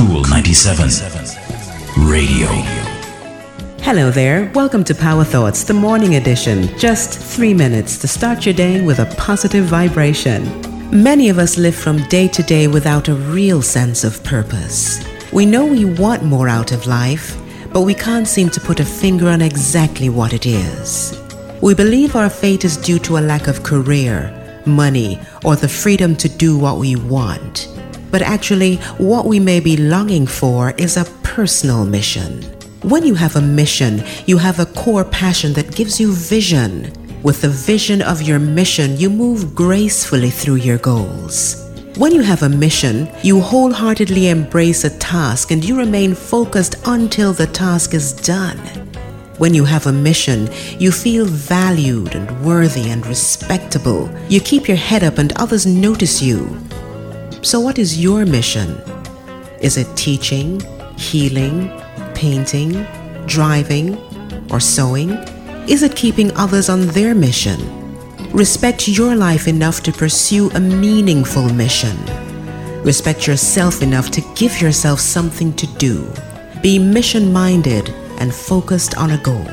Kool 0.00 0.24
97 0.30 0.88
Radio. 2.06 2.46
Hello 3.82 4.10
there. 4.10 4.50
Welcome 4.54 4.82
to 4.84 4.94
Power 4.94 5.24
Thoughts, 5.24 5.62
the 5.64 5.74
morning 5.74 6.14
edition. 6.14 6.74
Just 6.78 7.18
three 7.18 7.52
minutes 7.52 7.98
to 7.98 8.08
start 8.08 8.46
your 8.46 8.54
day 8.54 8.80
with 8.80 8.98
a 8.98 9.14
positive 9.16 9.66
vibration. 9.66 10.42
Many 10.90 11.28
of 11.28 11.38
us 11.38 11.58
live 11.58 11.74
from 11.74 11.98
day 12.08 12.28
to 12.28 12.42
day 12.42 12.66
without 12.66 13.08
a 13.08 13.14
real 13.14 13.60
sense 13.60 14.02
of 14.02 14.24
purpose. 14.24 15.04
We 15.34 15.44
know 15.44 15.66
we 15.66 15.84
want 15.84 16.24
more 16.24 16.48
out 16.48 16.72
of 16.72 16.86
life, 16.86 17.38
but 17.70 17.82
we 17.82 17.92
can't 17.92 18.26
seem 18.26 18.48
to 18.50 18.60
put 18.60 18.80
a 18.80 18.86
finger 18.86 19.28
on 19.28 19.42
exactly 19.42 20.08
what 20.08 20.32
it 20.32 20.46
is. 20.46 21.22
We 21.60 21.74
believe 21.74 22.16
our 22.16 22.30
fate 22.30 22.64
is 22.64 22.78
due 22.78 23.00
to 23.00 23.18
a 23.18 23.26
lack 23.32 23.48
of 23.48 23.64
career, 23.64 24.62
money, 24.64 25.20
or 25.44 25.56
the 25.56 25.68
freedom 25.68 26.16
to 26.16 26.28
do 26.30 26.58
what 26.58 26.78
we 26.78 26.96
want. 26.96 27.68
But 28.10 28.22
actually, 28.22 28.76
what 28.98 29.26
we 29.26 29.38
may 29.38 29.60
be 29.60 29.76
longing 29.76 30.26
for 30.26 30.72
is 30.72 30.96
a 30.96 31.04
personal 31.22 31.84
mission. 31.84 32.42
When 32.82 33.04
you 33.04 33.14
have 33.14 33.36
a 33.36 33.42
mission, 33.42 34.02
you 34.26 34.38
have 34.38 34.58
a 34.58 34.66
core 34.66 35.04
passion 35.04 35.52
that 35.52 35.74
gives 35.74 36.00
you 36.00 36.12
vision. 36.12 36.92
With 37.22 37.42
the 37.42 37.50
vision 37.50 38.00
of 38.00 38.22
your 38.22 38.38
mission, 38.38 38.96
you 38.96 39.10
move 39.10 39.54
gracefully 39.54 40.30
through 40.30 40.56
your 40.56 40.78
goals. 40.78 41.66
When 41.96 42.14
you 42.14 42.22
have 42.22 42.42
a 42.42 42.48
mission, 42.48 43.10
you 43.22 43.40
wholeheartedly 43.40 44.28
embrace 44.28 44.84
a 44.84 44.98
task 44.98 45.50
and 45.50 45.62
you 45.62 45.76
remain 45.76 46.14
focused 46.14 46.76
until 46.86 47.34
the 47.34 47.46
task 47.46 47.92
is 47.92 48.14
done. 48.14 48.56
When 49.36 49.52
you 49.52 49.64
have 49.64 49.86
a 49.86 49.92
mission, 49.92 50.48
you 50.78 50.92
feel 50.92 51.26
valued 51.26 52.14
and 52.14 52.44
worthy 52.44 52.88
and 52.90 53.06
respectable. 53.06 54.08
You 54.28 54.40
keep 54.40 54.68
your 54.68 54.76
head 54.76 55.04
up 55.04 55.18
and 55.18 55.32
others 55.36 55.66
notice 55.66 56.22
you. 56.22 56.58
So, 57.42 57.58
what 57.58 57.78
is 57.78 57.98
your 57.98 58.26
mission? 58.26 58.76
Is 59.62 59.78
it 59.78 59.88
teaching, 59.96 60.60
healing, 60.98 61.70
painting, 62.14 62.86
driving, 63.26 63.96
or 64.50 64.60
sewing? 64.60 65.12
Is 65.66 65.82
it 65.82 65.96
keeping 65.96 66.36
others 66.36 66.68
on 66.68 66.86
their 66.88 67.14
mission? 67.14 67.58
Respect 68.30 68.88
your 68.88 69.16
life 69.16 69.48
enough 69.48 69.82
to 69.84 69.92
pursue 69.92 70.50
a 70.50 70.60
meaningful 70.60 71.48
mission. 71.48 71.96
Respect 72.84 73.26
yourself 73.26 73.80
enough 73.80 74.10
to 74.10 74.20
give 74.34 74.60
yourself 74.60 75.00
something 75.00 75.54
to 75.54 75.66
do. 75.78 76.06
Be 76.60 76.78
mission 76.78 77.32
minded 77.32 77.88
and 78.18 78.34
focused 78.34 78.98
on 78.98 79.12
a 79.12 79.22
goal. 79.22 79.48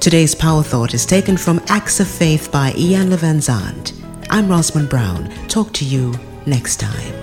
Today's 0.00 0.34
Power 0.34 0.64
Thought 0.64 0.94
is 0.94 1.06
taken 1.06 1.36
from 1.36 1.60
Acts 1.68 2.00
of 2.00 2.08
Faith 2.08 2.50
by 2.50 2.72
Iyanla 2.72 3.18
Vanzant. 3.18 3.92
I'm 4.30 4.48
Rosman 4.48 4.90
Brown. 4.90 5.30
Talk 5.46 5.72
to 5.74 5.84
you 5.84 6.12
next 6.50 6.80
time. 6.80 7.19